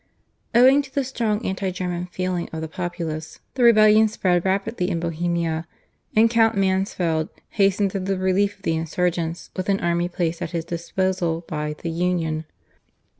[0.55, 4.99] Owing to the strong anti German feeling of the populace the rebellion spread rapidly in
[4.99, 5.67] Bohemia,
[6.15, 10.49] and Count Mansfeld hastened to the relief of the insurgents with an army placed at
[10.57, 12.45] his disposal by the /Union